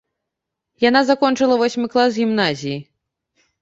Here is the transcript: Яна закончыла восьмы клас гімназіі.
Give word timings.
Яна 0.85 1.03
закончыла 1.11 1.61
восьмы 1.63 1.87
клас 1.95 2.11
гімназіі. 2.25 2.77